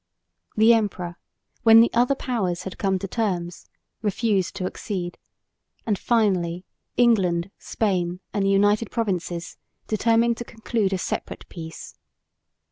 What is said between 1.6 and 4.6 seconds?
when the other powers had come to terms, refused